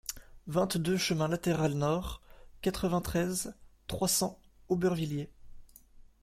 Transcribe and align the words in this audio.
vingt-deux 0.47 0.97
chemin 0.97 1.27
Latéral 1.27 1.73
Nord, 1.75 2.23
quatre-vingt-treize, 2.63 3.53
trois 3.85 4.07
cents, 4.07 4.41
Aubervilliers 4.67 5.29